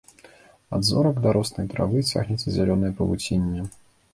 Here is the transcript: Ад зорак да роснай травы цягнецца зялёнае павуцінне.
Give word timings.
Ад 0.77 0.81
зорак 0.91 1.19
да 1.25 1.33
роснай 1.37 1.67
травы 1.73 1.99
цягнецца 2.15 2.47
зялёнае 2.57 2.93
павуцінне. 3.03 3.61